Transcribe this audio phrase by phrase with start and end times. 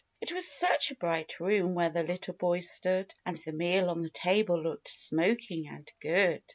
[0.23, 4.01] "It was such a bright room where the little boy stood, And the meal on
[4.01, 6.41] the table looked smoking and good.